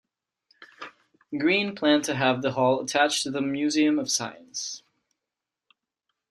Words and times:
Green 1.37 1.75
planned 1.75 2.05
to 2.05 2.15
have 2.15 2.41
the 2.41 2.53
hall 2.53 2.81
attached 2.81 3.21
to 3.21 3.29
the 3.29 3.39
Museum 3.39 3.99
of 3.99 4.09
Science. 4.09 4.81